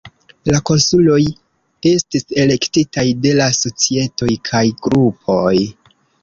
[0.51, 1.17] La konsuloj
[1.89, 5.55] estis elektitaj de la societoj kaj grupoj.